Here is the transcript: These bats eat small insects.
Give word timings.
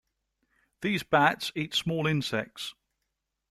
These 0.81 1.03
bats 1.03 1.51
eat 1.55 1.75
small 1.75 2.07
insects. 2.07 2.73